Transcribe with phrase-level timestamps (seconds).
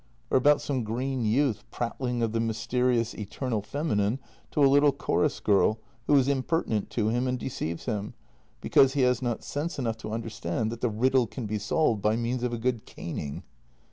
[0.31, 4.17] Or about some green youth, prattling of the mysterious eternal feminine
[4.49, 5.77] to a little chorus girl
[6.07, 8.15] who is im pertinent to him and deceives him,
[8.61, 12.15] because he has not sense enough to understand that the riddle can be solved by
[12.15, 13.43] means of a good caning."